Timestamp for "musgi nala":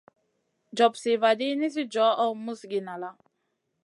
2.45-3.09